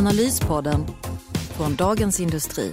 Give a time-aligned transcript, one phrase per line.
[0.00, 0.86] Analyspodden
[1.56, 2.72] från Dagens Industri.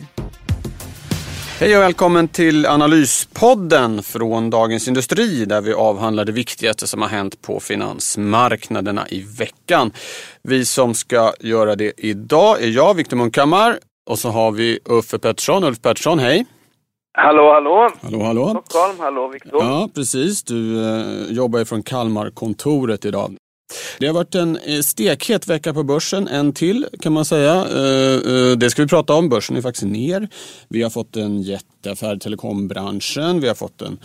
[1.60, 7.10] Hej och välkommen till Analyspodden från Dagens Industri där vi avhandlar det viktigaste som har
[7.10, 9.92] hänt på finansmarknaderna i veckan.
[10.42, 13.78] Vi som ska göra det idag är jag, Viktor Munkhammar,
[14.10, 15.64] och så har vi Uffe Pettersson.
[15.64, 16.46] Ulf Pettersson, hej!
[17.18, 17.90] Hallå, hallå!
[18.02, 18.50] Hallå, hallå!
[18.50, 19.64] Stockholm, hallå Viktor!
[19.64, 20.44] Ja, precis.
[20.44, 23.36] Du eh, jobbar ju från Kalmarkontoret idag.
[24.00, 27.54] Det har varit en eh, stekhet vecka på börsen, en till kan man säga.
[27.54, 29.30] Eh, eh, det ska vi prata om.
[29.30, 30.30] Börsen är faktiskt ner.
[30.70, 33.40] Vi har fått en jätteaffär i telekombranschen.
[33.40, 34.00] Vi har fått en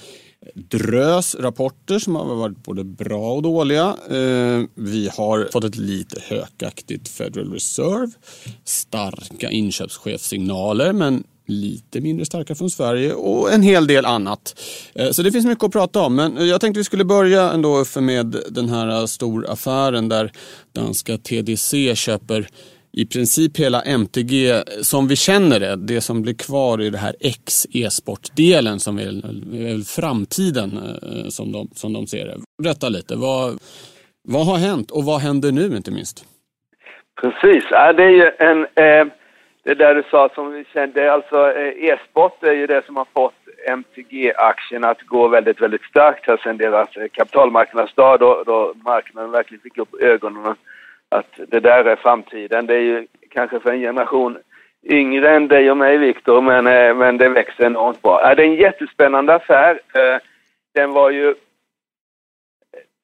[0.55, 3.97] drös rapporter som har varit både bra och dåliga.
[4.75, 8.13] Vi har fått ett lite hökaktigt Federal Reserve.
[8.65, 14.61] Starka inköpschefssignaler men lite mindre starka från Sverige och en hel del annat.
[14.95, 16.17] Eh, så det finns mycket att prata om.
[16.17, 20.33] Men jag tänkte vi skulle börja ändå med den här eh, storaffären där
[20.75, 22.47] danska TDC köper
[22.93, 25.77] i princip hela MTG som vi känner det.
[25.77, 31.71] Det som blir kvar i det här X e-sportdelen som är, framtiden eh, som de,
[31.75, 32.37] som de ser det.
[32.63, 33.59] Berätta lite, vad,
[34.29, 36.25] vad har hänt och vad händer nu inte minst?
[37.21, 39.22] Precis, det är ju en eh
[39.65, 43.07] det där du sa som vi kände, alltså eh, e-sport är ju det som har
[43.15, 43.35] fått
[43.67, 49.63] MTG-aktien att gå väldigt, väldigt starkt här sen deras eh, kapitalmarknadsdag då, då marknaden verkligen
[49.63, 50.55] fick upp ögonen
[51.09, 52.67] att det där är framtiden.
[52.67, 54.39] Det är ju kanske för en generation
[54.83, 58.31] yngre än dig och mig, Viktor, men, eh, men det växer enormt bra.
[58.31, 59.81] Äh, det är en jättespännande affär.
[60.75, 61.35] Den var ju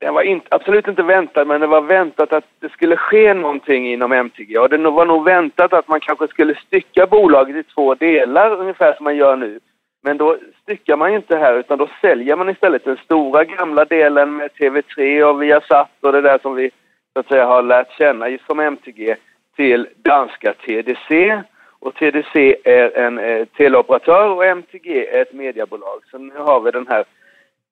[0.00, 3.92] den var inte, absolut inte väntad, men det var väntat att det skulle ske någonting
[3.92, 4.59] inom MTG.
[4.59, 8.94] Och det var nog väntat att man kanske skulle stycka bolaget i två delar, ungefär
[8.94, 9.60] som man gör nu.
[10.03, 14.36] Men då styckar man inte här, utan då säljer man istället den stora gamla delen
[14.36, 16.70] med TV3 och Viasat och det där som vi
[17.12, 19.16] så att säga har lärt känna som MTG
[19.56, 21.42] till danska TDC.
[21.80, 26.00] Och TDC är en eh, teleoperatör och MTG är ett mediebolag.
[26.10, 27.04] Så nu har vi den här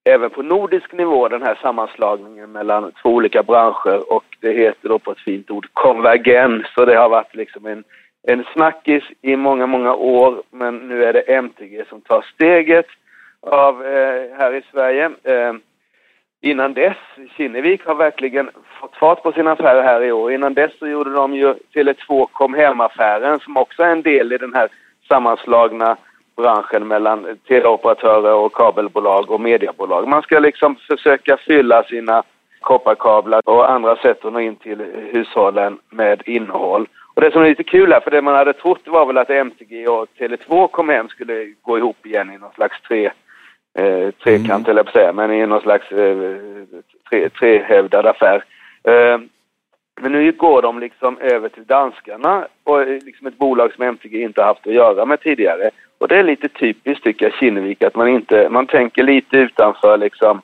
[0.07, 4.99] även på nordisk nivå den här sammanslagningen mellan två olika branscher och det heter då
[4.99, 7.85] på ett fint ord konvergens och det har varit liksom en,
[8.29, 12.87] en snackis i många, många år men nu är det MTG som tar steget
[13.41, 15.11] av eh, här i Sverige.
[15.23, 15.53] Eh,
[16.41, 16.97] innan dess,
[17.37, 18.51] Kinnevik har verkligen
[18.81, 20.33] fått fart på sina affärer här i år.
[20.33, 24.39] Innan dess så gjorde de ju Tele2 kom hem-affären som också är en del i
[24.39, 24.69] den här
[25.09, 25.97] sammanslagna
[26.37, 30.09] branschen mellan teleoperatörer och kabelbolag och mediebolag.
[30.09, 32.23] Man ska liksom försöka fylla sina
[32.61, 34.79] kopparkablar och andra sätt att nå in till
[35.13, 36.89] hushållen med innehåll.
[37.15, 39.31] Och det som är lite kul här, för det man hade trott var väl att
[39.31, 43.11] MTG och Tele2 kom hem skulle gå ihop igen i någon slags tre,
[43.79, 44.87] eh, trekant, mm.
[44.93, 46.37] säga, men i någon slags eh,
[47.39, 48.45] tre, affär.
[48.85, 49.19] Eh,
[50.01, 54.43] men nu går de liksom över till danskarna och liksom ett bolag som MTG inte
[54.43, 55.71] haft att göra med tidigare.
[55.99, 59.99] Och det är lite typiskt tycker jag Kinnevik att man inte, man tänker lite utanför
[59.99, 60.41] liksom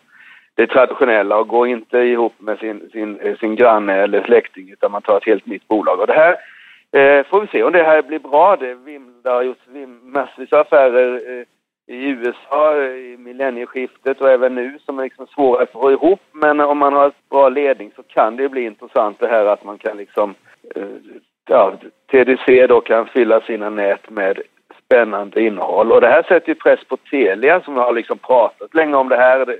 [0.55, 4.93] det traditionella och går inte ihop med sin, sin, eh, sin granne eller släkting utan
[4.93, 6.01] man tar ett helt nytt bolag.
[6.01, 6.37] Och det här
[6.93, 8.57] eh, får vi se om det här blir bra.
[8.57, 9.61] Det, Vim, det har gjorts
[10.03, 11.47] massvis av affärer eh,
[11.87, 16.21] i USA eh, i millennieskiftet och även nu som är liksom svåra att få ihop.
[16.33, 19.65] Men om man har ett bra ledning så kan det bli intressant det här att
[19.65, 20.35] man kan liksom
[20.75, 20.87] eh,
[21.49, 21.75] ja,
[22.11, 24.41] TDC då kan fylla sina nät med
[24.93, 25.93] spännande innehåll.
[25.93, 29.17] Och det här sätter ju press på Telia som har liksom pratat länge om det
[29.17, 29.57] här.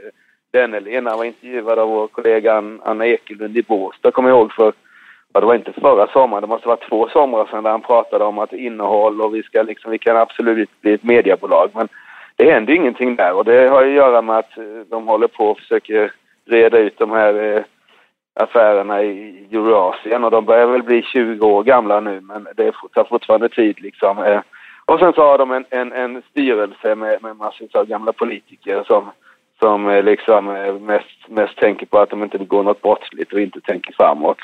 [0.53, 4.73] Denne-Lena var intervjuad av vår kollega Anna Ekelund i Båstad, kommer jag ihåg, för
[5.33, 8.25] ja, det var inte förra sommaren, det måste vara två somrar sedan där han pratade
[8.25, 11.71] om att innehåll och vi ska liksom, vi kan absolut bli ett mediebolag.
[11.75, 11.89] Men
[12.37, 15.29] det händer ingenting där och det har ju att göra med att eh, de håller
[15.29, 16.13] på och försöker
[16.47, 17.63] reda ut de här eh,
[18.35, 23.05] affärerna i Eurasien och de börjar väl bli 20 år gamla nu men det tar
[23.05, 24.19] fortfarande tid liksom.
[24.19, 24.41] Eh.
[24.87, 28.85] Och sen så har de en, en, en styrelse med, med massor av gamla politiker
[28.87, 29.11] som,
[29.59, 33.41] som eh, liksom eh, mest, mest tänker på att de inte begår något brottsligt och
[33.41, 34.39] inte tänker framåt.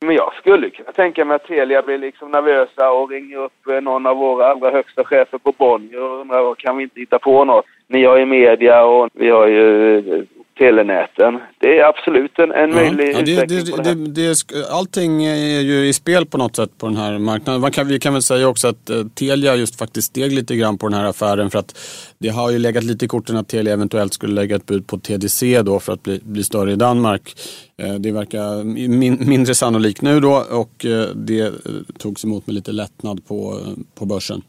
[0.00, 3.80] Men jag skulle kunna tänka mig att Telia blir liksom nervösa och ringer upp eh,
[3.80, 7.44] någon av våra allra högsta chefer på Bonnier och undrar kan vi inte hitta på
[7.44, 7.64] något?
[7.86, 10.26] Ni har ju media och vi har ju
[10.58, 11.40] telenäten.
[11.58, 15.24] Det är absolut en, en möjlig ja, det, utveckling det, på det, det, det, Allting
[15.24, 17.60] är ju i spel på något sätt på den här marknaden.
[17.60, 20.78] Man kan, vi kan väl säga också att uh, Telia just faktiskt steg lite grann
[20.78, 21.78] på den här affären för att
[22.18, 24.98] det har ju legat lite i korten att Telia eventuellt skulle lägga ett bud på
[24.98, 27.34] TDC då för att bli, bli större i Danmark.
[27.82, 31.52] Uh, det verkar min, mindre sannolikt nu då och uh, det
[31.98, 33.60] togs emot med lite lättnad på,
[33.94, 34.42] på börsen.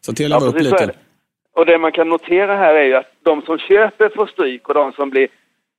[0.00, 0.94] Så Telia ja, var upp lite.
[1.58, 4.74] Och det man kan notera här är ju att de som köper får stryk och
[4.74, 5.28] de som blir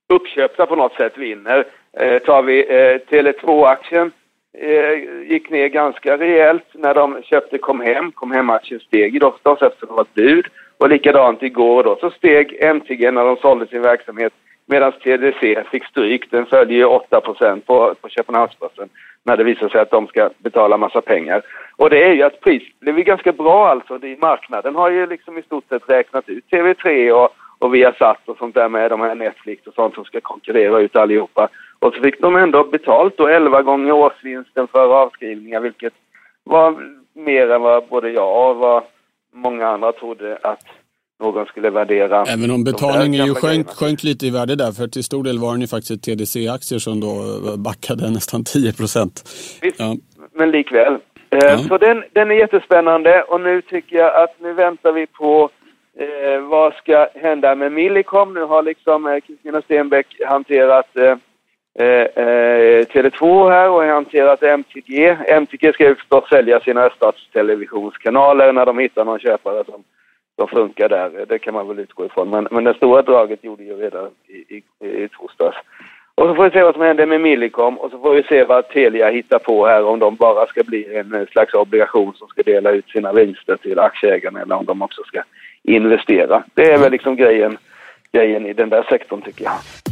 [0.10, 1.66] uppköpta på något sätt vinner.
[2.00, 4.12] Eh, tar vi eh, Tele2-aktien
[4.58, 8.12] eh, gick ner ganska rejält när de köpte Comhem.
[8.12, 10.46] Comhem-aktien steg ju förstås eftersom det var ett bud.
[10.78, 14.34] Och likadant igår då så steg MTG när de sålde sin verksamhet
[14.69, 16.31] medan TDC fick stryk.
[16.31, 18.89] Den följer ju 8 på, på Köpenhamnsbörsen
[19.24, 21.42] när det visar sig att de ska betala massa pengar.
[21.75, 23.98] Och det är ju att priset blev ganska bra alltså.
[23.98, 27.30] Det, marknaden har ju liksom i stort sett räknat ut TV3 och,
[27.60, 30.95] och Viasat och sånt där med de här Netflix och sånt som ska konkurrera ut
[30.95, 31.50] allihopa.
[31.80, 35.94] Och så fick de ändå betalt då 11 gånger årsvinsten för avskrivningar vilket
[36.44, 36.75] var
[37.13, 38.83] mer än vad både jag och vad
[39.31, 40.63] många andra trodde att
[41.19, 42.24] någon skulle värdera.
[42.24, 45.51] Även om betalningen ju sjönk, sjönk, lite i värde där, för till stor del var
[45.51, 47.18] den ju faktiskt TDC-aktier som då
[47.57, 49.30] backade nästan 10 procent.
[49.77, 49.95] Ja.
[50.33, 50.94] Men likväl.
[51.30, 51.57] Eh, ja.
[51.57, 55.50] Så den, den är jättespännande och nu tycker jag att nu väntar vi på
[56.00, 58.33] eh, vad ska hända med Millicom.
[58.33, 61.18] Nu har liksom eh, Kristina Stenbeck hanterat eh,
[61.86, 65.18] eh, eh Tele2 här och hanterat MTG.
[65.27, 69.83] MTG ska ju förstås sälja sina öststatstelevisionskanaler när de hittar någon köpare som
[70.39, 71.25] de funkar där.
[71.27, 72.30] Det kan man väl utgå ifrån.
[72.30, 74.63] Men, men det stora draget gjorde ju redan i, i,
[75.03, 75.57] i torsdags.
[76.15, 78.44] Och så får vi se vad som händer med Millicom och så får vi se
[78.44, 82.44] vad Telia hittar på här om de bara ska bli en slags obligation som ska
[82.44, 85.24] dela ut sina vinster till aktieägarna eller om de också ska
[85.63, 86.44] investera.
[86.53, 87.57] Det är väl liksom grejen,
[88.12, 89.88] grejen i den där sektorn tycker jag.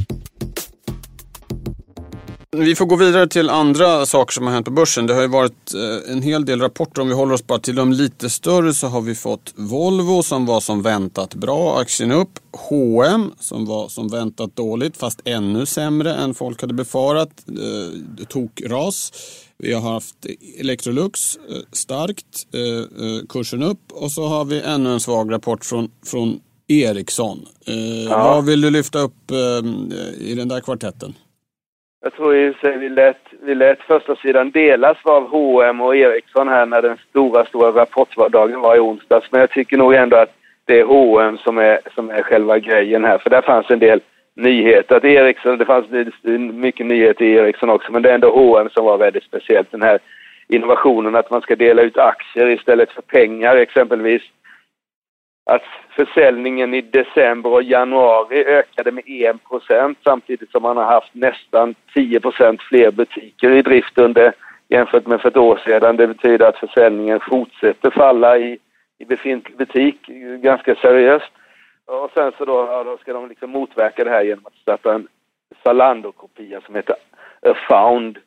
[2.51, 5.07] Vi får gå vidare till andra saker som har hänt på börsen.
[5.07, 7.01] Det har ju varit eh, en hel del rapporter.
[7.01, 10.45] Om vi håller oss bara till de lite större så har vi fått Volvo som
[10.45, 12.39] var som väntat bra, aktien upp.
[12.51, 17.29] H&M som var som väntat dåligt fast ännu sämre än folk hade befarat.
[17.47, 19.13] Eh, tokras.
[19.57, 20.15] Vi har haft
[20.59, 21.41] Electrolux eh,
[21.71, 22.47] starkt,
[23.29, 27.45] kursen upp och så har vi ännu en svag rapport från, från Ericsson.
[28.09, 28.17] Ja.
[28.17, 29.31] Vad vill du lyfta upp
[30.17, 31.13] i den där kvartetten?
[32.01, 36.47] Jag tror i sig vi lät, vi lät första sidan delas av H&M och Ericsson
[36.47, 39.31] här när den stora, stora rapportdagen var i onsdags.
[39.31, 40.33] Men jag tycker nog ändå att
[40.65, 43.17] det är H&M som är, som är själva grejen här.
[43.17, 44.01] För där fanns en del
[44.35, 44.95] nyheter.
[44.95, 45.85] Att Ericsson, det fanns
[46.53, 49.71] mycket nyheter i Ericsson också, men det är ändå H&M som var väldigt speciellt.
[49.71, 49.99] Den här
[50.47, 54.21] innovationen att man ska dela ut aktier istället för pengar exempelvis
[55.47, 59.35] att försäljningen i december och januari ökade med 1
[60.03, 64.33] samtidigt som man har haft nästan 10% fler butiker i drift under
[64.67, 65.97] jämfört med för ett år sedan.
[65.97, 68.59] Det betyder att försäljningen fortsätter falla i,
[68.97, 70.07] i befintlig butik
[70.41, 71.31] ganska seriöst.
[71.85, 74.93] Och sen så då, ja, då ska de liksom motverka det här genom att starta
[74.93, 75.07] en
[75.63, 76.95] Zalando-kopia som heter
[77.41, 78.17] A Found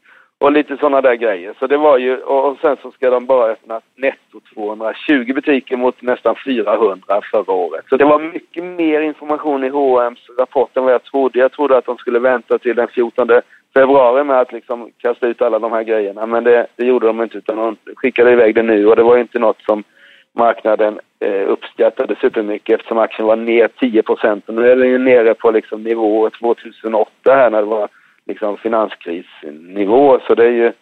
[0.40, 1.54] och lite sådana där grejer.
[1.58, 6.02] Så det var ju, och sen så ska de bara öppna netto 220 butiker mot
[6.02, 7.84] nästan 400 förra året.
[7.88, 11.38] Så det var mycket mer information i H&M's rapport än vad jag trodde.
[11.38, 13.28] Jag trodde att de skulle vänta till den 14
[13.74, 16.26] februari med att liksom kasta ut alla de här grejerna.
[16.26, 19.18] Men det, det gjorde de inte utan de skickade iväg det nu och det var
[19.18, 19.84] inte något som
[20.32, 24.44] marknaden eh, uppskattade supermycket eftersom aktien var ner 10 procent.
[24.48, 27.88] Nu är den ju nere på liksom nivå 2008 här när det var
[28.30, 30.20] liksom finanskrisnivå.
[30.26, 30.72] Så det är ju,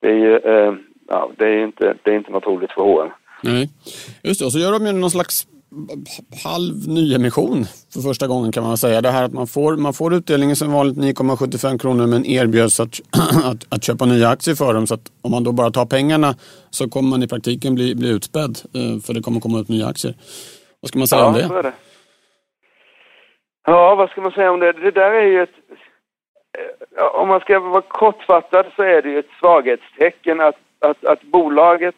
[0.00, 0.74] det är ju, eh,
[1.08, 3.10] ja, det är inte, det är inte något roligt för H&M.
[3.42, 3.68] Nej,
[4.22, 4.46] just det.
[4.46, 5.46] Och så gör de ju någon slags
[6.44, 9.00] halv nyemission för första gången kan man säga.
[9.00, 13.00] Det här att man får, man får utdelningen som vanligt 9,75 kronor men erbjuds att,
[13.44, 14.86] att, att, köpa nya aktier för dem.
[14.86, 16.34] Så att om man då bara tar pengarna
[16.70, 19.86] så kommer man i praktiken bli, bli utspädd eh, för det kommer komma ut nya
[19.86, 20.14] aktier.
[20.80, 21.62] Vad ska man säga ja, om det?
[21.62, 21.72] Det?
[23.66, 24.72] Ja, vad ska man säga om det?
[24.72, 25.56] Det där är ju ett
[27.14, 31.94] om man ska vara kortfattad så är det ju ett svaghetstecken att, att, att bolaget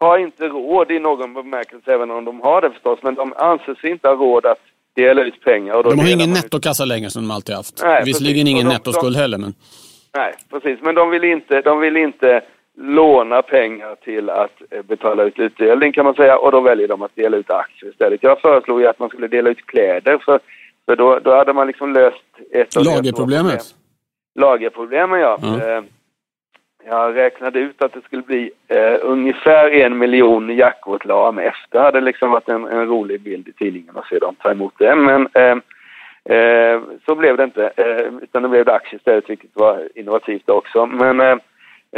[0.00, 3.74] har inte råd i någon bemärkelse, även om de har det förstås, men de anser
[3.74, 4.60] sig inte ha råd att
[4.94, 5.82] dela ut pengar.
[5.82, 7.82] de har ingen nettokassa längre som de alltid haft.
[7.82, 9.54] Nej, Visserligen ingen nettoskuld heller, men...
[10.14, 10.78] Nej, precis.
[10.82, 12.42] Men de vill inte, de vill inte
[12.76, 17.02] låna pengar till att eh, betala ut utdelning kan man säga och då väljer de
[17.02, 18.22] att dela ut aktier istället.
[18.22, 20.40] Jag föreslog ju att man skulle dela ut kläder för,
[20.86, 23.62] för då, då hade man liksom löst ett av Lagerproblemet?
[24.34, 25.38] Lagerproblemen, ja.
[25.42, 25.84] Mm.
[26.86, 31.54] Jag räknade ut att det skulle bli eh, ungefär en miljon jackvåt LAMF.
[31.70, 34.74] Det hade liksom varit en, en rolig bild i tidningen att se dem ta emot
[34.78, 34.96] det.
[34.96, 35.56] Men eh,
[36.28, 40.48] Eh, så blev det inte, eh, utan det blev det aktier istället, vilket var innovativt
[40.48, 40.86] också.
[40.86, 41.36] Men eh,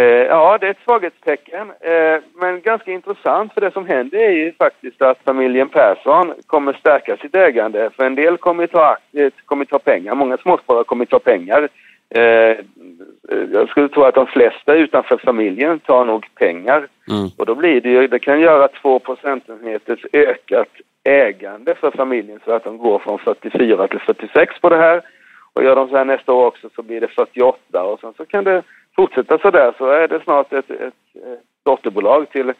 [0.04, 4.52] ja, det är ett svaghetstecken, eh, men ganska intressant för det som händer är ju
[4.52, 7.90] faktiskt att familjen Persson kommer stärka sitt ägande.
[7.96, 8.96] För en del kommer ta,
[9.44, 11.68] kommer ta pengar, många småsparare kommer ta pengar.
[12.08, 12.56] Eh,
[13.52, 16.88] jag skulle tro att de flesta utanför familjen tar nog pengar.
[17.10, 17.28] Mm.
[17.38, 20.68] Och då blir det ju, det kan göra två procentenheters ökat
[21.04, 25.02] ägande för familjen så att de går från 44 till 46 på det här.
[25.52, 28.24] Och gör de så här nästa år också så blir det 48 och sen så
[28.24, 28.62] kan det
[28.96, 32.52] fortsätta så där så är det snart ett, ett, ett dotterbolag till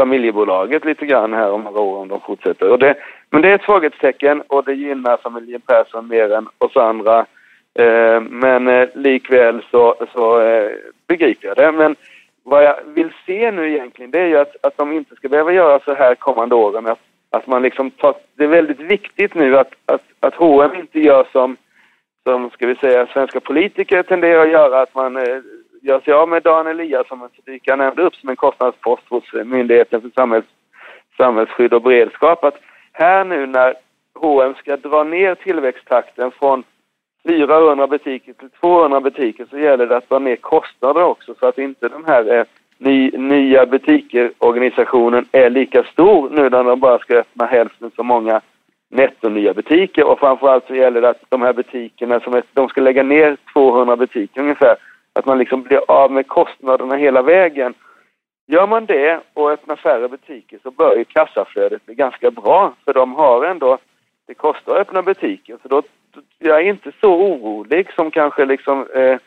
[0.00, 2.70] familjebolaget lite grann här om några år om de fortsätter.
[2.70, 2.94] Och det,
[3.30, 7.26] men det är ett svaghetstecken och det gynnar familjen Persson mer än oss andra.
[7.78, 10.70] Eh, men eh, likväl så, så eh,
[11.06, 11.72] begriper jag det.
[11.72, 11.96] Men
[12.42, 15.52] vad jag vill se nu egentligen det är ju att, att de inte ska behöva
[15.52, 16.86] göra så här kommande åren.
[16.86, 17.00] Att
[17.36, 21.26] att man liksom tar, det är väldigt viktigt nu att, att, att H&M inte gör
[21.32, 21.56] som,
[22.22, 25.38] som, ska vi säga, svenska politiker tenderar att göra, att man eh,
[25.86, 29.32] jag gör sig av med Dan Eliasson, som jag nämnde upp som en kostnadspost hos
[29.32, 30.46] Myndigheten för samhälls,
[31.16, 32.44] samhällsskydd och beredskap.
[32.44, 32.58] Att
[32.92, 33.74] här nu när
[34.14, 36.64] H&M ska dra ner tillväxttakten från
[37.28, 41.58] 400 butiker till 200 butiker så gäller det att dra ner kostnader också så att
[41.58, 42.44] inte den här eh,
[42.78, 48.40] ny, nya butikerorganisationen är lika stor nu när de bara ska öppna hälften så många
[48.90, 52.80] netto-nya butiker och framförallt så gäller det att de här butikerna som är, de ska
[52.80, 54.76] lägga ner 200 butiker ungefär,
[55.14, 57.74] att man liksom blir av med kostnaderna hela vägen.
[58.46, 62.74] Gör man det och öppnar färre butiker så bör ju kassaflödet bli ganska bra.
[62.84, 63.78] För de har ändå,
[64.26, 65.82] det kostar att öppna butiker så då,
[66.38, 69.18] jag är inte så orolig som kanske liksom eh,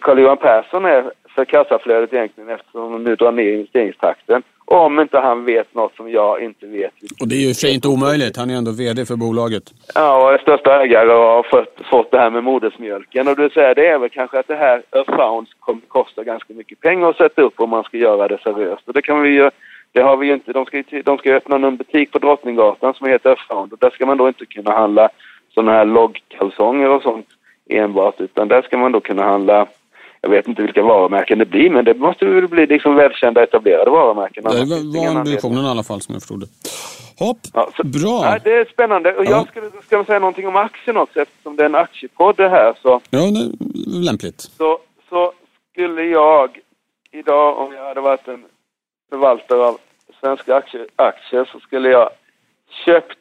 [0.00, 4.42] Carl-Johan Persson är för kassaflödet egentligen eftersom de nu drar ner investeringstakten.
[4.64, 6.92] Om inte han vet något som jag inte vet.
[7.20, 8.36] Och det är ju för inte omöjligt.
[8.36, 9.64] Han är ändå VD för bolaget.
[9.94, 13.28] Ja, och är största ägare och har fått, fått det här med modersmjölken.
[13.28, 16.80] Och du säger det är väl kanske att det här Earthbound kommer kosta ganska mycket
[16.80, 18.88] pengar att sätta upp om man ska göra det seriöst.
[18.88, 19.50] Och det kan vi ju
[19.92, 20.52] det har vi ju inte.
[20.52, 24.06] De ska, de ska öppna en butik på Drottninggatan som heter Earthbound och där ska
[24.06, 25.08] man då inte kunna handla
[25.54, 27.26] sådana här loggkalsonger och sånt
[27.68, 29.66] enbart utan där ska man då kunna handla
[30.20, 33.90] jag vet inte vilka varumärken det blir, men det måste väl bli liksom välkända etablerade
[33.90, 34.44] varumärken.
[34.44, 36.46] Det var ambitionen i alla fall som jag förstod det.
[37.18, 38.20] Hopp, ja, så, bra!
[38.20, 39.14] Nej, det är spännande.
[39.14, 39.30] Och ja.
[39.30, 42.74] jag skulle, ska säga någonting om aktien också eftersom det är en aktiepodd det här.
[42.82, 44.40] Så, ja, det är lämpligt.
[44.40, 45.32] Så, så
[45.72, 46.58] skulle jag
[47.10, 48.44] idag, om jag hade varit en
[49.10, 49.78] förvaltare av
[50.20, 52.10] svenska aktier, aktier så skulle jag
[52.84, 53.18] köpt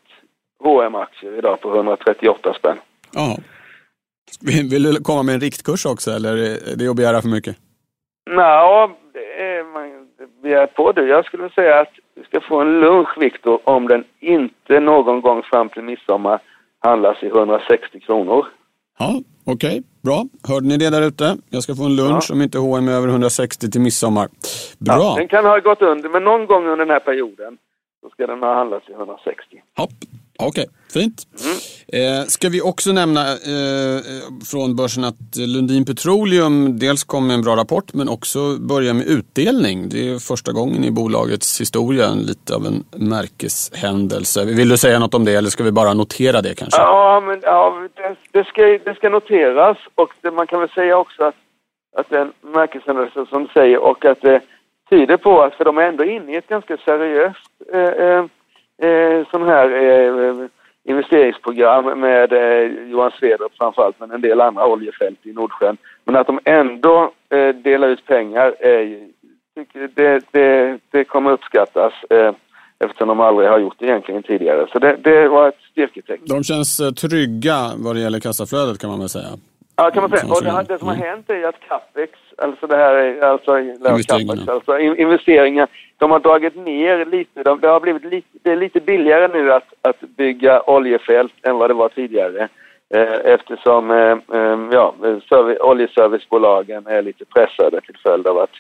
[0.64, 2.78] hm aktier idag på 138 spänn.
[3.12, 3.38] Ja.
[4.42, 7.56] Vill du komma med en riktkurs också eller är det att begära för mycket?
[8.30, 10.08] Nej, det är man
[10.42, 11.06] begär på det.
[11.08, 15.44] Jag skulle säga att du ska få en lunch, Viktor, om den inte någon gång
[15.44, 16.40] fram till midsommar
[16.80, 18.46] handlas i 160 kronor.
[19.00, 19.70] Ja, okej.
[19.70, 20.26] Okay, bra.
[20.48, 21.38] Hörde ni det där ute?
[21.50, 22.36] Jag ska få en lunch ja.
[22.36, 24.28] om inte H&M är över 160 till midsommar.
[24.80, 24.96] Bra.
[24.96, 27.58] Ja, den kan ha gått under, men någon gång under den här perioden
[28.02, 29.62] så ska den ha handlats i 160.
[29.78, 29.90] Hopp.
[30.40, 31.18] Okej, okay, fint.
[31.46, 31.58] Mm.
[31.98, 34.00] Eh, ska vi också nämna eh,
[34.52, 39.08] från börsen att Lundin Petroleum dels kom med en bra rapport men också börjar med
[39.08, 39.90] utdelning.
[39.90, 44.46] Det är första gången i bolagets historia, lite av en märkeshändelse.
[44.46, 46.82] Vill du säga något om det eller ska vi bara notera det kanske?
[46.82, 50.98] Ja, men, ja det, det, ska, det ska noteras och det, man kan väl säga
[50.98, 51.36] också att,
[51.98, 54.42] att det är en märkeshändelse som du säger och att det
[54.90, 58.26] tyder på att, för de är ändå inne i ett ganska seriöst eh, eh
[58.82, 60.48] eh sån här eh,
[60.84, 65.78] investeringsprogram med eh, Johan Sverdrup framförallt, men en del andra oljefält i Nordsjön.
[66.06, 68.88] Men att de ändå eh, delar ut pengar, eh,
[69.96, 72.32] det, det, det kommer uppskattas eh,
[72.80, 74.68] eftersom de aldrig har gjort det egentligen tidigare.
[74.72, 76.26] Så det, det var ett styrketecken.
[76.28, 79.30] De känns eh, trygga vad det gäller kassaflödet kan man väl säga.
[79.76, 80.34] Ja, kan man säga.
[80.34, 84.36] Och det, det som har hänt är att capex, alltså det här, alltså, investeringar.
[84.36, 87.44] Capex, alltså investeringar, de har dragit ner lite.
[87.44, 91.58] De, det har blivit lite, det är lite billigare nu att, att bygga oljefält än
[91.58, 92.48] vad det var tidigare.
[92.94, 94.96] Eh, eftersom eh, eh ja,
[95.30, 98.54] service, oljeservicebolagen är lite pressade till följd av att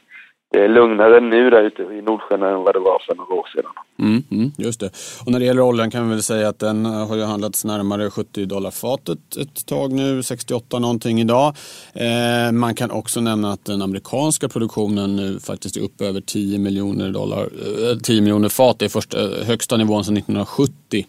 [0.55, 3.47] det är lugnare nu där ute i Nordsjön än vad det var för några år
[3.55, 3.71] sedan.
[4.00, 4.89] Mm, mm, just det.
[5.25, 8.09] Och när det gäller oljan kan vi väl säga att den har ju handlats närmare
[8.09, 11.55] 70 dollar fatet ett tag nu, 68 någonting idag.
[11.93, 16.59] Eh, man kan också nämna att den amerikanska produktionen nu faktiskt är uppe över 10
[16.59, 18.79] miljoner dollar, eh, 10 miljoner fat.
[18.79, 21.05] Det är första, eh, högsta nivån sedan 1970.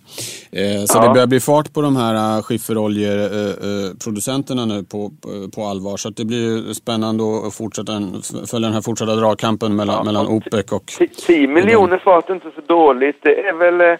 [0.50, 1.02] Eh, så ja.
[1.02, 5.12] det börjar bli fart på de här skifferoljeproducenterna nu på,
[5.54, 5.96] på allvar.
[5.96, 8.02] Så det blir spännande att fortsätta
[8.46, 10.04] följa den här fortsatta dragkampen mellan, ja.
[10.04, 10.92] mellan OPEC och...
[11.26, 13.16] 10 miljoner fat är inte så dåligt.
[13.22, 13.80] Det är väl...
[13.80, 13.98] Eh...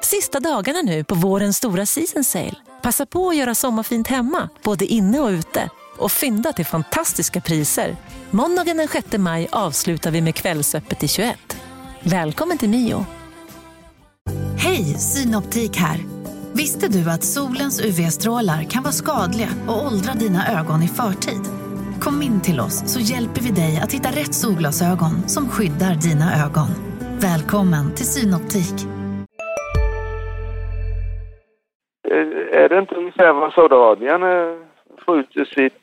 [0.00, 2.54] sista dagarna nu på vårens stora season sale.
[2.82, 5.70] Passa på att göra sommarfint hemma, både inne och ute.
[5.98, 7.96] Och fynda till fantastiska priser.
[8.30, 11.56] Måndagen den 6 maj avslutar vi med Kvällsöppet i 21.
[12.02, 13.06] Välkommen till Mio.
[14.58, 16.21] Hej, Synoptik här.
[16.54, 21.44] Visste du att solens UV-strålar kan vara skadliga och åldra dina ögon i förtid?
[22.00, 26.26] Kom in till oss så hjälper vi dig att hitta rätt solglasögon som skyddar dina
[26.44, 26.70] ögon.
[27.28, 28.76] Välkommen till Synoptik.
[32.10, 34.52] Eh, är det inte ungefär vad Saudiarabien eh,
[35.04, 35.81] får ut sitt,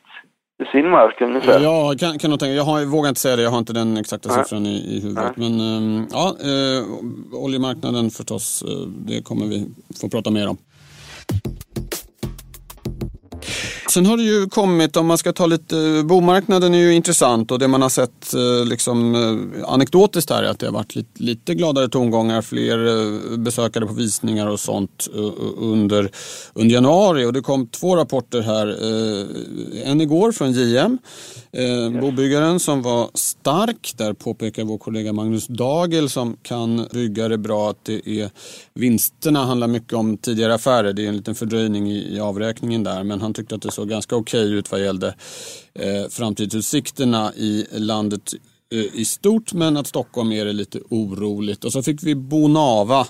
[0.60, 1.60] ur sin mark ungefär?
[1.60, 2.52] Ja, kan, kan nog tänka.
[2.52, 4.44] Jag, har, jag vågar inte säga det, jag har inte den exakta Nej.
[4.44, 5.36] siffran i, i huvudet.
[5.36, 6.84] Men ehm, ja, eh,
[7.44, 9.66] oljemarknaden förstås, eh, det kommer vi
[10.00, 10.56] få prata mer om.
[13.90, 17.58] Sen har det ju kommit, om man ska ta lite, bomarknaden är ju intressant och
[17.58, 21.22] det man har sett eh, liksom eh, anekdotiskt här är att det har varit lite,
[21.22, 25.08] lite gladare tongångar, fler eh, besökare på visningar och sånt
[25.56, 26.10] under,
[26.52, 27.24] under januari.
[27.24, 28.66] Och det kom två rapporter här,
[29.84, 30.98] en igår från JM,
[32.00, 33.94] bobyggaren som var stark.
[33.96, 38.30] Där påpekar vår kollega Magnus Dagel som kan byggare bra att det är
[38.74, 40.92] vinsterna handlar mycket om tidigare affärer.
[40.92, 43.88] Det är en liten fördröjning i, i avräkningen där men han tyckte att det såg
[43.88, 45.14] ganska okej ut vad gällde
[45.74, 48.32] eh, framtidsutsikterna i landet
[48.72, 51.64] eh, i stort men att Stockholm är det lite oroligt.
[51.64, 53.06] Och så fick vi Bonava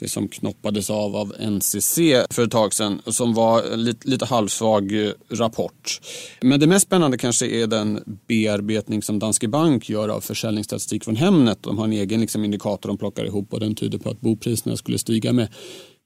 [0.00, 1.98] det som knoppades av av NCC
[2.30, 6.00] för ett tag sedan som var lite, lite halvsvag eh, rapport.
[6.40, 11.16] Men det mest spännande kanske är den bearbetning som Danske Bank gör av försäljningsstatistik från
[11.16, 11.58] Hemnet.
[11.62, 14.76] De har en egen liksom, indikator de plockar ihop och den tyder på att bopriserna
[14.76, 15.48] skulle stiga med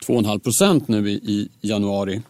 [0.06, 2.22] 2,5 procent nu i, i januari.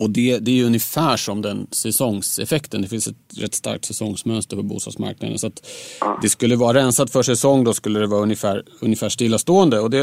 [0.00, 2.82] Och det, det är ju ungefär som den säsongseffekten.
[2.82, 5.38] Det finns ett rätt starkt säsongsmönster på bostadsmarknaden.
[5.38, 5.58] Så att
[6.22, 9.80] det skulle vara rensat för säsong, då skulle det vara ungefär, ungefär stillastående.
[9.80, 10.02] Och det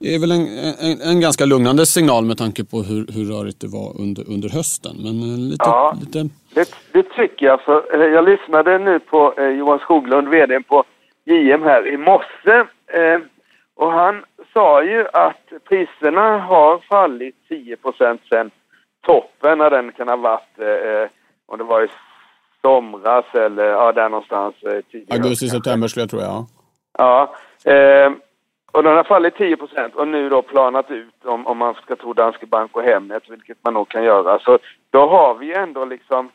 [0.00, 0.46] är väl en,
[0.80, 4.48] en, en ganska lugnande signal med tanke på hur, hur rörigt det var under, under
[4.48, 4.96] hösten.
[5.04, 5.64] Men eh, lite...
[5.64, 5.96] Ja.
[6.00, 7.60] lite Det, det tycker jag.
[7.60, 10.84] För, jag lyssnade nu på eh, Johan Skoglund, vd på
[11.24, 12.56] JM här i morse.
[12.98, 13.20] Eh,
[13.74, 18.50] och han sa ju att priserna har fallit 10% sen
[19.06, 21.10] toppen när den kan ha varit, eh,
[21.46, 21.88] om det var i
[22.62, 24.54] somras eller ja, där någonstans.
[24.62, 26.46] Eh, tidigare augusti, september skulle jag tro, ja.
[26.98, 27.34] Ja.
[27.72, 28.12] Eh,
[28.72, 32.12] och den har fallit 10% och nu då planat ut om, om man ska tro
[32.12, 34.38] Danske Bank och Hemnet, vilket man nog kan göra.
[34.38, 34.58] Så
[34.90, 36.30] då har vi ändå liksom,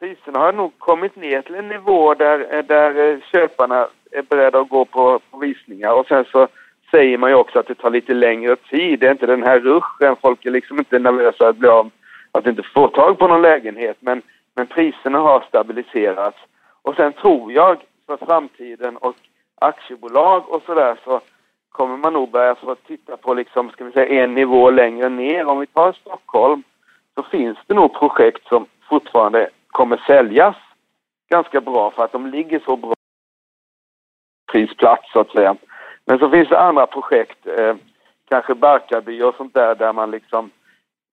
[0.00, 4.58] priserna har nog kommit ner till en nivå där, eh, där eh, köparna är beredda
[4.58, 5.92] att gå på, på visningar.
[5.92, 6.48] Och sen så
[6.90, 9.00] säger man ju också att det tar lite längre tid.
[9.00, 10.16] Det är inte den här ruschen.
[10.22, 11.90] Folk är liksom inte nervösa att bli av,
[12.36, 13.96] att inte få tag på någon lägenhet.
[14.00, 14.22] Men,
[14.54, 16.38] men priserna har stabiliserats.
[16.82, 19.14] Och sen tror jag för framtiden och
[19.60, 21.20] aktiebolag och sådär så
[21.68, 25.46] kommer man nog börja få titta på liksom, ska vi säga, en nivå längre ner.
[25.46, 26.62] Om vi tar Stockholm
[27.14, 30.56] så finns det nog projekt som fortfarande kommer säljas
[31.28, 32.94] ganska bra för att de ligger så bra
[34.52, 35.56] prisplats så att säga.
[36.04, 37.76] Men så finns det andra projekt, eh,
[38.28, 40.50] kanske Barkarby och sånt där, där man liksom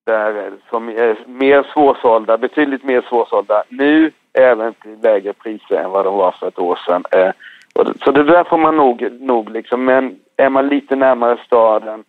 [0.05, 6.05] där, som är mer svårsålda, betydligt mer svårsålda nu, även till lägre priser än vad
[6.05, 7.03] de var för ett år sedan.
[7.11, 7.31] Eh,
[7.75, 12.03] det- så det där får man nog, nog liksom, men är man lite närmare staden,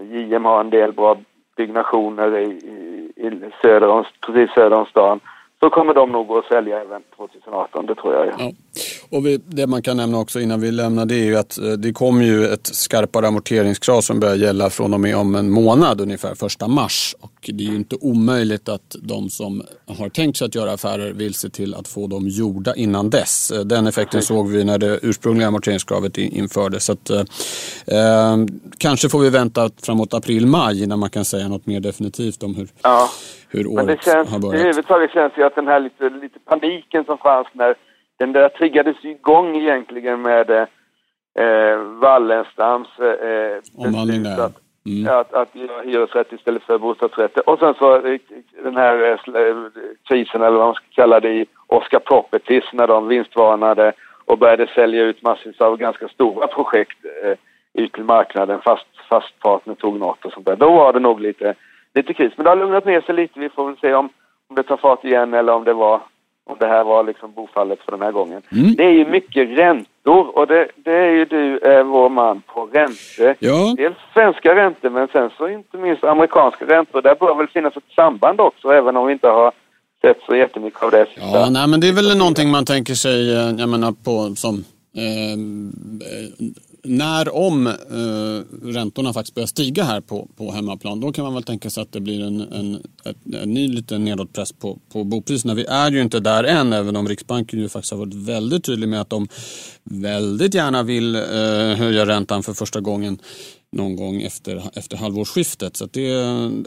[0.00, 1.16] JM har en del bra
[1.56, 5.20] byggnationer i, i, i söder om, precis söder om stan,
[5.60, 8.26] så kommer de nog att sälja även 2018, det tror jag.
[8.26, 8.50] Ja.
[9.10, 11.64] Och vi, det man kan nämna också innan vi lämnar det är ju att eh,
[11.72, 16.00] det kommer ju ett skarpare amorteringskrav som börjar gälla från och med om en månad
[16.00, 17.14] ungefär första mars.
[17.20, 19.62] Och det är ju inte omöjligt att de som
[19.98, 23.50] har tänkt sig att göra affärer vill se till att få dem gjorda innan dess.
[23.50, 26.84] Eh, Den effekten såg vi när det ursprungliga amorteringskravet in- infördes.
[26.84, 27.20] Så att, eh,
[27.86, 28.36] eh,
[28.78, 32.68] kanske får vi vänta framåt april-maj innan man kan säga något mer definitivt om hur,
[32.82, 33.10] Ja.
[33.48, 34.64] hur Men det året känns, har i börjat.
[34.66, 37.74] huvudtaget känns det ju att den här lite, lite paniken som fanns när
[38.18, 45.20] den där triggades igång egentligen med eh, Wallenstams eh, beslut att, Mm.
[45.20, 47.48] att, att göra hyresrätt istället för bostadsrätter.
[47.48, 48.20] Och sen så eh,
[48.62, 49.56] den här eh, eh,
[50.08, 53.92] krisen, eller vad man ska kalla det, i Oscar Properties när de vinstvarnade
[54.24, 57.36] och började sälja ut massvis av ganska stora projekt eh,
[57.82, 60.56] ut till marknaden fast, fast partner tog något och sånt där.
[60.56, 61.54] Då var det nog lite,
[61.94, 62.32] lite kris.
[62.36, 63.40] Men det har lugnat ner sig lite.
[63.40, 64.08] Vi får väl se om,
[64.48, 66.00] om det tar fart igen eller om det var
[66.46, 68.42] om det här var liksom bofallet för den här gången.
[68.52, 68.74] Mm.
[68.74, 72.66] Det är ju mycket räntor och det, det är ju du, eh, vår man, på
[72.72, 73.34] räntor.
[73.38, 73.74] Ja.
[73.76, 77.02] Dels svenska räntor men sen så inte minst amerikanska räntor.
[77.02, 79.52] Där bör väl finnas ett samband också även om vi inte har
[80.02, 81.06] sett så jättemycket av det.
[81.16, 84.64] Ja, nej, men det är väl någonting man tänker sig, eh, jag menar på som
[84.96, 85.36] eh,
[86.84, 91.42] när om eh, räntorna faktiskt börjar stiga här på, på hemmaplan, då kan man väl
[91.42, 95.54] tänka sig att det blir en, en, en, en ny liten nedåtpress på, på bopriserna.
[95.54, 98.88] Vi är ju inte där än, även om Riksbanken ju faktiskt har varit väldigt tydlig
[98.88, 99.28] med att de
[99.84, 101.22] väldigt gärna vill eh,
[101.76, 103.18] höja räntan för första gången
[103.72, 105.76] någon gång efter, efter halvårsskiftet.
[105.76, 106.14] Så det,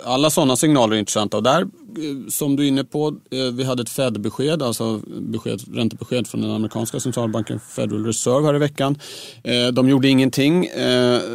[0.03, 1.37] alla sådana signaler är intressanta.
[1.37, 5.75] Och där, Eh, som du är inne på, eh, vi hade ett Fed-besked, alltså besked,
[5.75, 8.97] räntebesked från den amerikanska centralbanken Federal Reserve här i veckan.
[9.43, 10.69] Eh, de gjorde ingenting.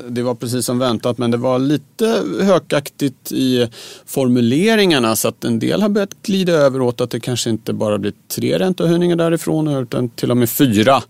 [0.08, 3.68] Det var precis som väntat men det var lite hökaktigt i
[4.06, 7.98] formuleringarna så att en del har börjat glida över åt att det kanske inte bara
[7.98, 11.02] blir tre räntehöjningar därifrån utan till och med fyra.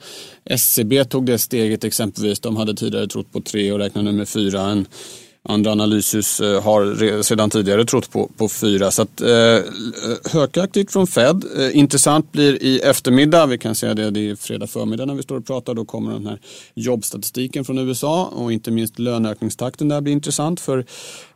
[0.45, 2.41] SCB tog det steget exempelvis.
[2.41, 4.61] De hade tidigare trott på tre och räknade nu med fyra.
[4.61, 4.87] En
[5.45, 8.91] Andra analyshus eh, har sedan tidigare trott på, på fyra.
[8.91, 9.59] Så att, eh,
[10.33, 11.45] högaktigt från Fed.
[11.59, 15.23] Eh, intressant blir i eftermiddag, vi kan säga det, det är fredag förmiddag när vi
[15.23, 15.75] står och pratar.
[15.75, 16.39] Då kommer den här
[16.75, 20.61] jobbstatistiken från USA och inte minst löneökningstakten där blir intressant.
[20.61, 20.85] För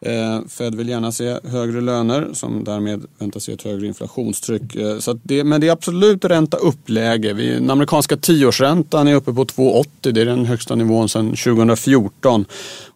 [0.00, 4.74] eh, Fed vill gärna se högre löner som därmed väntas se ett högre inflationstryck.
[4.74, 7.32] Eh, så det, men det är absolut ränta uppläge.
[7.32, 10.12] Vi, den amerikanska tioårsräntan är uppe på 2,80.
[10.12, 12.44] Det är den högsta nivån sedan 2014.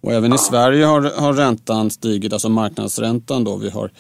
[0.03, 3.57] Och även i Sverige har, har räntan stigit, alltså marknadsräntan då.
[3.57, 3.91] Vi har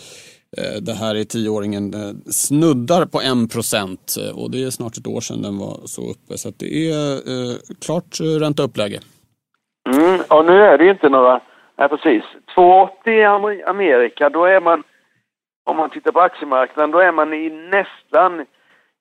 [0.58, 4.96] eh, det här är tioåringen eh, snuddar på 1 procent eh, och det är snart
[4.96, 6.38] ett år sedan den var så uppe.
[6.38, 9.00] Så det är eh, klart eh, räntauppläge.
[9.88, 11.40] Mm, och nu är det ju inte några,
[11.78, 12.24] nej precis,
[12.56, 14.82] 2,80 i Amerika, då är man,
[15.64, 18.46] om man tittar på aktiemarknaden, då är man i nästan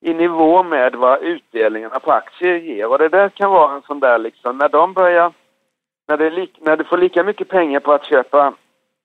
[0.02, 2.88] i nivå med vad utdelningarna på aktier ger.
[2.88, 5.34] Och det där kan vara en sån där liksom, när de börjar
[6.10, 8.54] när, det när du får lika mycket pengar på att köpa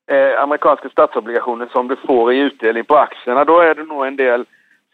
[0.07, 4.17] eh, amerikanska statsobligationer som du får i utdelning på aktierna, då är det nog en
[4.17, 4.45] del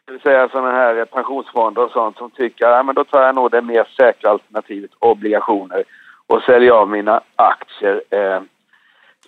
[0.03, 3.35] ska vi säga sådana här pensionsfonder och sånt som tycker att ja, då tar jag
[3.35, 5.85] nog det mer säkra alternativet obligationer
[6.27, 8.03] och säljer av mina aktier.
[8.11, 8.40] Eh.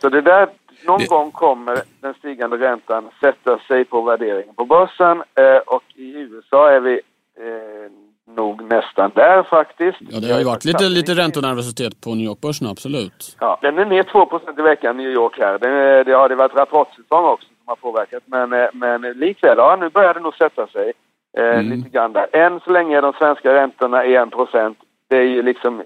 [0.00, 0.48] Så det där,
[0.86, 1.06] någon det...
[1.06, 6.70] gång kommer den stigande räntan sätta sig på värderingen på börsen eh, och i USA
[6.70, 7.00] är vi
[7.38, 7.90] eh,
[8.26, 9.98] nog nästan där faktiskt.
[10.00, 13.36] Ja, det har ju varit lite, lite räntenervositet på New York-börsen, absolut.
[13.40, 15.58] Ja, den är ner 2% i veckan New York här.
[15.58, 18.22] Det, det har det varit rapportsäsong också som har påverkat.
[18.26, 20.92] Men, eh, men likväl, ja nu börjar det nog sätta sig
[21.38, 21.70] eh, mm.
[21.70, 22.26] lite grann där.
[22.32, 24.74] Än så länge är de svenska räntorna 1%
[25.08, 25.82] Det är ju liksom,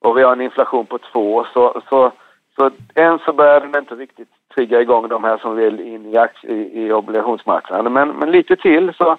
[0.00, 2.12] och vi har en inflation på 2 så, så,
[2.56, 6.16] så än så börjar den inte riktigt trigga igång de här som vill in i,
[6.16, 7.92] aktie, i, i obligationsmarknaden.
[7.92, 9.16] Men, men lite till så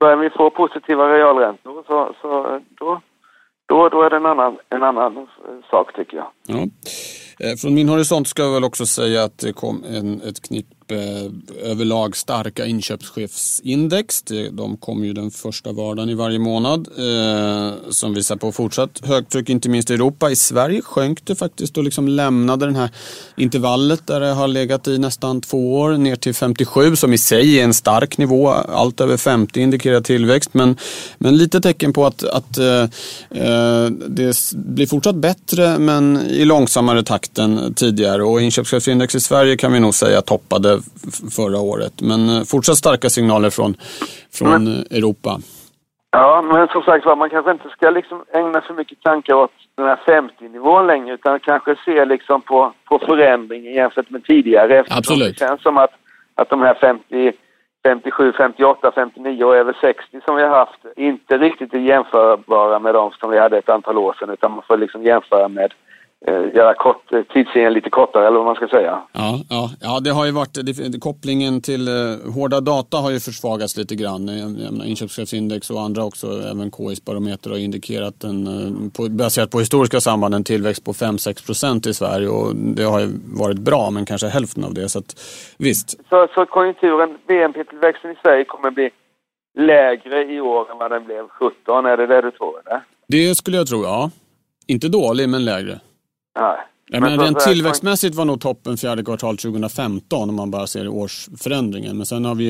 [0.00, 3.00] börjar vi få positiva realräntor så, så då,
[3.68, 5.26] då, då är det en annan, en annan
[5.70, 6.26] sak tycker jag.
[6.46, 6.58] Ja.
[7.40, 10.66] Eh, från min horisont ska jag väl också säga att det kom en, ett knipp
[10.86, 14.22] upp eh, överlag starka inköpschefsindex.
[14.52, 19.48] De kommer ju den första vardagen i varje månad eh, som visar på fortsatt högtryck,
[19.48, 20.30] inte minst i Europa.
[20.30, 22.90] I Sverige sjönk det faktiskt och liksom lämnade det här
[23.36, 27.58] intervallet där det har legat i nästan två år ner till 57 som i sig
[27.60, 28.48] är en stark nivå.
[28.48, 30.76] Allt över 50 indikerar tillväxt men,
[31.18, 32.82] men lite tecken på att, att eh,
[33.30, 39.56] eh det blir fortsatt bättre men i långsammare takt än tidigare och inköpschefsindex i Sverige
[39.56, 40.75] kan vi nog säga toppade
[41.36, 41.92] förra året.
[42.02, 43.74] Men eh, fortsatt starka signaler från,
[44.32, 45.38] från men, Europa.
[46.10, 49.86] Ja, men som sagt man kanske inte ska liksom ägna för mycket tankar åt den
[49.86, 54.84] här 50-nivån längre utan kanske se liksom på, på förändringen jämfört med tidigare.
[54.90, 55.38] Absolut.
[55.38, 55.90] Det känns som att,
[56.34, 57.32] att de här 50
[57.82, 62.94] 57, 58, 59 och över 60 som vi har haft inte riktigt är jämförbara med
[62.94, 65.85] de som vi hade ett antal år sedan utan man får liksom jämföra med Eh,
[66.54, 69.02] göra kort, eh, tidsserien lite kortare eller vad man ska säga.
[69.12, 73.20] Ja, ja, ja det har ju varit, det, kopplingen till eh, hårda data har ju
[73.20, 74.28] försvagats lite grann.
[74.84, 80.00] Inköpschefsindex och andra också, även KIs barometer har indikerat en, eh, på, baserat på historiska
[80.00, 84.06] samband, en tillväxt på 5-6 procent i Sverige och det har ju varit bra, men
[84.06, 84.88] kanske hälften av det.
[84.88, 85.20] Så att,
[85.58, 86.08] visst.
[86.08, 88.90] Så, så konjunkturen, BNP-tillväxten i Sverige kommer bli
[89.58, 92.80] lägre i år än vad den blev 17, är det det du tror eller?
[93.08, 94.10] Det skulle jag tro, ja.
[94.66, 95.80] Inte dålig, men lägre.
[96.36, 96.56] Nej.
[96.88, 101.96] Ja, men rent tillväxtmässigt var nog toppen fjärde kvartal 2015 om man bara ser årsförändringen.
[101.96, 102.48] Men sen har vi,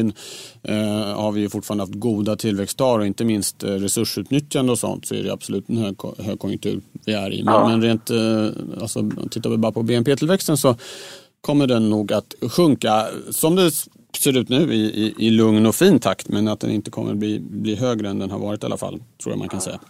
[0.62, 5.14] eh, har vi fortfarande haft goda tillväxtdagar och inte minst eh, resursutnyttjande och sånt så
[5.14, 7.42] är det absolut en hög, högkonjunktur vi är i.
[7.42, 7.68] Men, ja.
[7.68, 8.46] men rent, eh,
[8.80, 10.76] alltså, tittar vi bara på BNP-tillväxten så
[11.40, 13.70] kommer den nog att sjunka som det
[14.18, 17.14] ser ut nu i, i, i lugn och fin takt men att den inte kommer
[17.14, 19.80] bli, bli högre än den har varit i alla fall tror jag man kan säga.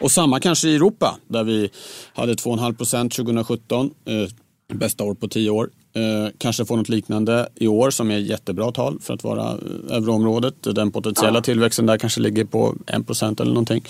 [0.00, 1.70] Och samma kanske i Europa där vi
[2.14, 5.70] hade 2,5 procent 2017, eh, bästa år på tio år.
[5.96, 9.96] Eh, kanske får något liknande i år som är jättebra tal för att vara eh,
[9.96, 10.54] euroområdet.
[10.62, 13.84] Den potentiella tillväxten där kanske ligger på 1% eller någonting.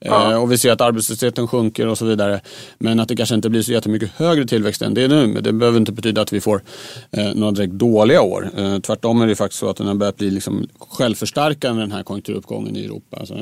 [0.00, 2.40] Eh, och vi ser att arbetslösheten sjunker och så vidare.
[2.78, 5.26] Men att det kanske inte blir så jättemycket högre tillväxt än det är nu.
[5.26, 6.62] Men det behöver inte betyda att vi får
[7.10, 8.50] eh, några direkt dåliga år.
[8.56, 12.02] Eh, tvärtom är det faktiskt så att den har börjat bli liksom självförstärkande den här
[12.02, 13.16] konjunkturuppgången i Europa.
[13.16, 13.34] Alltså,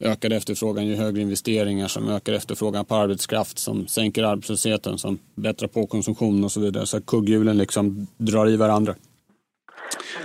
[0.00, 5.68] ökad efterfrågan ger högre investeringar som ökar efterfrågan på arbetskraft som sänker arbetslösheten som bättrar
[5.68, 6.86] på konsumtionen och så vidare.
[6.86, 7.00] Så
[7.40, 8.94] hjulen liksom drar i varandra.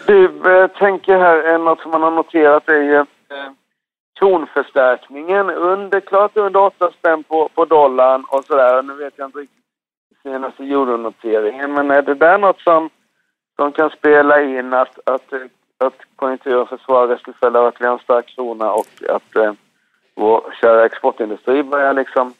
[0.08, 3.06] Du, eh, jag tänker här, något som man har noterat är ju eh,
[4.20, 8.84] kronförstärkningen under, klart under 8 spänn på, på dollarn och sådär.
[8.84, 9.64] Nu vet jag inte riktigt
[10.24, 12.90] senaste euronoteringen, men är det där något som,
[13.56, 15.34] som kan spela in att, att,
[15.78, 19.54] att konjunkturen försvagas till följd av att vi har en stark krona och att eh,
[20.16, 22.34] vår kära exportindustri börjar liksom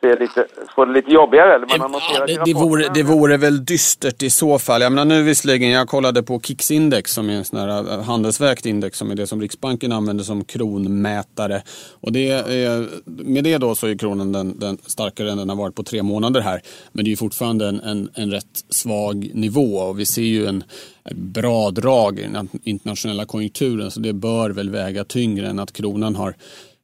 [0.00, 1.54] se lite, få det lite jobbigare?
[1.54, 4.82] Eller man har det, det, vore, det vore väl dystert i så fall.
[4.82, 8.66] Jag menar nu visserligen, jag kollade på KIX-index som är en sån här eh, handelsvägt
[8.66, 11.62] index som är det som Riksbanken använder som kronmätare.
[12.00, 15.56] Och det är, med det då så är kronan den, den starkare än den har
[15.56, 16.60] varit på tre månader här.
[16.92, 20.64] Men det är fortfarande en, en, en rätt svag nivå och vi ser ju en
[21.10, 25.72] ett bra drag i den internationella konjunkturen så det bör väl väga tyngre än att
[25.72, 26.34] kronan har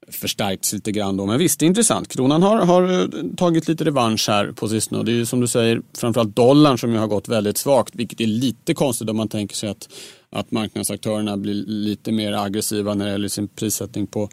[0.08, 1.26] förstärkts lite grann då.
[1.26, 2.08] Men visst, det är intressant.
[2.08, 4.98] Kronan har, har eh, tagit lite revansch här på sistone.
[4.98, 7.94] Och det är ju som du säger framförallt dollarn som ju har gått väldigt svagt.
[7.94, 9.88] Vilket är lite konstigt om man tänker sig att,
[10.32, 14.28] att marknadsaktörerna blir lite mer aggressiva när det gäller sin prissättning på,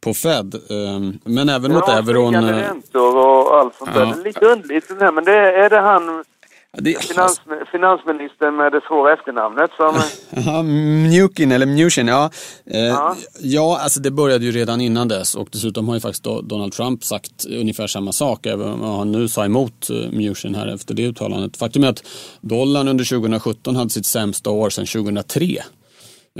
[0.00, 0.54] på Fed.
[0.70, 2.28] Ehm, Men även mot Ja, euron.
[2.32, 4.00] stigande eh, räntor och allt sånt där.
[4.00, 4.06] Ja.
[4.14, 6.24] Det är lite underligt det här, men det är det han,
[6.76, 7.40] det, finans,
[7.72, 9.94] finansministern med det svåra efternamnet som...
[10.46, 12.30] Ja, Mnuchin eller Mnuchin, ja.
[12.70, 13.16] Eh, Ja.
[13.40, 13.78] ja.
[13.82, 17.46] alltså det började ju redan innan dess och dessutom har ju faktiskt Donald Trump sagt
[17.46, 21.56] ungefär samma sak, även om han nu sa emot eh, Mnuchin här efter det uttalandet.
[21.56, 22.04] Faktum är att
[22.40, 25.58] dollarn under 2017 hade sitt sämsta år sedan 2003.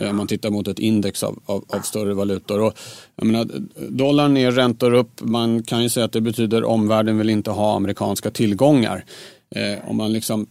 [0.00, 2.60] Eh, Om man tittar mot ett index av, av, av större valutor.
[2.60, 2.72] Och,
[3.16, 3.46] jag menar,
[3.90, 5.20] dollarn ner, räntor upp.
[5.20, 9.04] Man kan ju säga att det betyder omvärlden vill inte ha amerikanska tillgångar.
[9.50, 10.46] Eh, om man liksom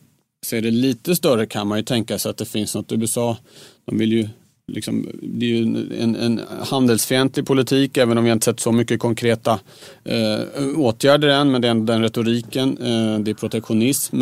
[0.45, 2.91] ser det lite större kan man ju tänka sig att det finns något.
[2.91, 3.37] USA,
[3.85, 4.29] de vill ju
[4.67, 5.63] Liksom, det är ju
[5.99, 9.59] en, en handelsfientlig politik, även om vi inte sett så mycket konkreta
[10.03, 10.39] eh,
[10.77, 11.51] åtgärder än.
[11.51, 14.21] Men det är ändå den retoriken, eh, det är protektionism.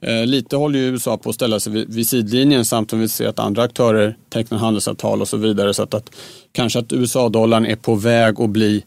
[0.00, 3.08] Eh, lite håller ju USA på att ställa sig vid, vid sidlinjen samtidigt som vi
[3.08, 5.74] ser att andra aktörer tecknar handelsavtal och så vidare.
[5.74, 6.10] Så att, att
[6.52, 8.84] kanske att USA-dollarn är på väg att bli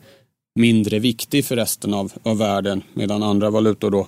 [0.55, 4.07] mindre viktig för resten av, av världen medan andra valutor då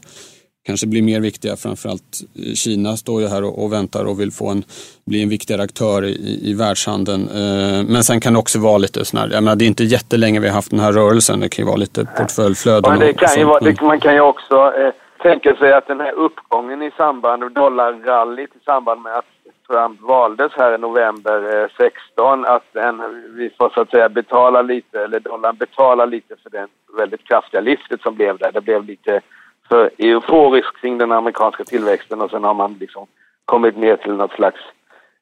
[0.66, 1.56] kanske blir mer viktiga.
[1.56, 4.64] Framförallt eh, Kina står ju här och, och väntar och vill få en,
[5.06, 7.22] bli en viktigare aktör i, i världshandeln.
[7.28, 9.84] Eh, men sen kan det också vara lite sån här, jag menar, det är inte
[9.84, 11.40] jättelänge vi har haft den här rörelsen.
[11.40, 12.92] Det kan ju vara lite portföljflöden.
[12.92, 16.00] Men det kan ju vara, det, man kan ju också eh, tänka sig att den
[16.00, 19.26] här uppgången i samband med dollarrallyt i samband med att
[19.68, 23.02] Trump valdes här i november eh, 16, att den,
[23.36, 27.62] vi får så att säga betala lite, eller dollarn betalar lite för den väldigt kraftiga
[27.62, 28.52] lyftet som blev där.
[28.52, 29.22] Det blev lite
[29.68, 33.08] för euforiskt kring den amerikanska tillväxten och sen har man liksom
[33.46, 34.58] kommit ner till något slags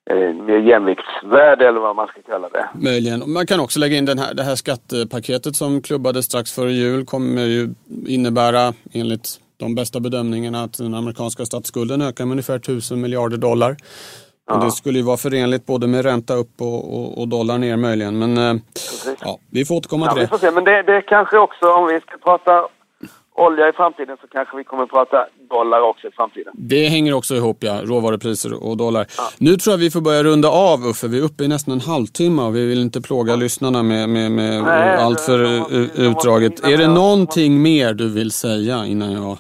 [0.10, 2.70] eh, mer jämviktsvärde eller vad man ska kalla det.
[2.74, 3.32] Möjligen.
[3.34, 7.06] Man kan också lägga in den här, det här skattepaketet som klubbades strax före jul
[7.06, 7.70] kommer ju
[8.08, 9.28] innebära enligt
[9.58, 13.76] de bästa bedömningarna att den amerikanska statsskulden ökar med ungefär 1000 miljarder dollar.
[14.52, 17.78] Och det skulle ju vara förenligt både med ränta upp och, och, och dollar ner
[17.78, 18.20] möjligen.
[18.20, 18.62] Men eh,
[19.22, 20.30] ja, vi får återkomma Ja, till vi det.
[20.30, 20.52] får se.
[20.52, 22.68] Men det, det kanske också, om vi ska prata
[23.36, 26.54] olja i framtiden så kanske vi kommer prata dollar också i framtiden.
[26.56, 27.80] Det hänger också ihop, ja.
[27.84, 29.06] Råvarupriser och dollar.
[29.40, 31.08] Nu tror jag vi får börja runda av, Uffe.
[31.08, 34.32] Vi är uppe i nästan en halvtimme och vi vill inte plåga lyssnarna med, med,
[34.32, 35.40] med Nej, allt för
[36.08, 36.66] utdraget.
[36.66, 39.38] Är det någonting mer du vill säga innan jag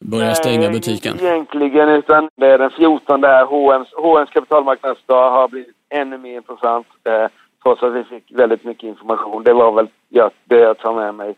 [0.00, 1.16] börjar stänga butiken?
[1.20, 6.86] Egentligen, utan det är den 14 där HMs, HMs kapitalmarknadsdag har blivit ännu mer intressant.
[7.04, 7.26] Eh,
[7.62, 9.44] trots att vi fick väldigt mycket information.
[9.44, 11.34] Det var väl ja, det jag tar med mig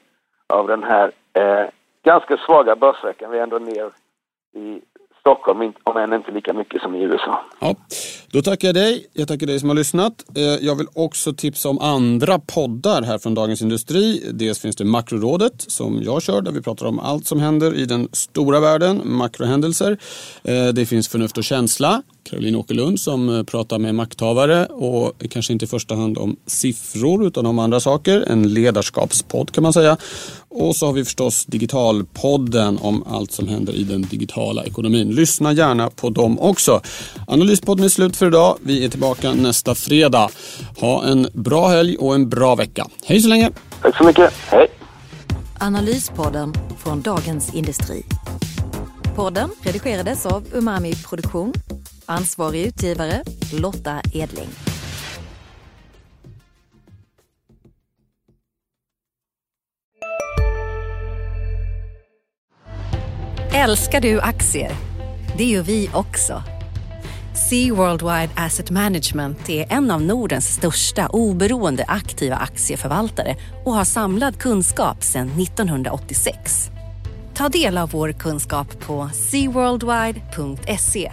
[0.46, 1.70] av den här eh,
[2.04, 3.30] ganska svaga börsveckan.
[3.30, 3.90] Vi är ändå ner
[4.56, 4.80] i
[5.20, 7.44] Stockholm, om än inte lika mycket som i USA.
[7.60, 7.74] Ja,
[8.32, 9.06] då tackar jag dig.
[9.12, 10.24] Jag tackar dig som har lyssnat.
[10.36, 14.30] Eh, jag vill också tipsa om andra poddar här från Dagens Industri.
[14.32, 17.84] Dels finns det Makrorådet som jag kör där vi pratar om allt som händer i
[17.84, 19.98] den stora världen, makrohändelser.
[20.44, 25.52] Eh, det finns Förnuft och känsla, Caroline Åkerlund som eh, pratar med makthavare och kanske
[25.52, 28.24] inte i första hand om siffror utan om andra saker.
[28.28, 29.96] En ledarskapspodd kan man säga.
[30.48, 35.10] Och så har vi förstås Digitalpodden om allt som händer i den digitala ekonomin.
[35.10, 36.80] Lyssna gärna på dem också.
[37.26, 38.56] Analyspodden är slut för idag.
[38.62, 40.28] Vi är tillbaka nästa fredag.
[40.80, 42.86] Ha en bra helg och en bra vecka.
[43.04, 43.50] Hej så länge!
[43.82, 44.32] Tack så mycket.
[44.50, 44.66] Hej!
[45.60, 48.02] Analyspodden från Dagens Industri.
[49.16, 51.52] Podden redigerades av Umami Produktion.
[52.06, 54.48] Ansvarig utgivare Lotta Edling.
[63.54, 64.70] Älskar du aktier?
[65.36, 66.42] Det gör vi också.
[67.50, 74.38] Sea Worldwide Asset Management är en av Nordens största oberoende aktiva aktieförvaltare och har samlad
[74.38, 76.70] kunskap sedan 1986.
[77.34, 81.12] Ta del av vår kunskap på seaworldwide.se.